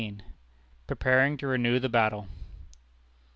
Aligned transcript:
PREPARING 0.87 1.37
TO 1.37 1.45
RENEW 1.45 1.77
THE 1.79 1.87
BATTLE. 1.87 2.25